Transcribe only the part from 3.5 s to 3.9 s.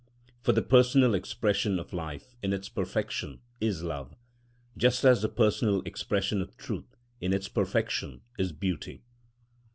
is